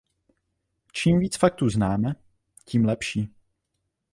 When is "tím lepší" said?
2.65-3.29